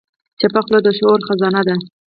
[0.39, 1.75] چپه خوله، د شعور خزانه ده.